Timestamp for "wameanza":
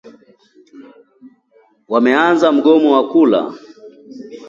1.89-2.51